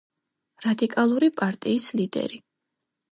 [0.65, 2.41] რადიკალური პარტიის ლიდერი.